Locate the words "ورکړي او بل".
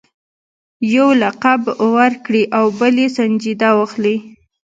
1.95-2.95